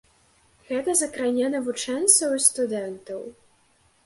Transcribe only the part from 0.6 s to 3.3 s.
Гэта закране навучэнцаў і студэнтаў.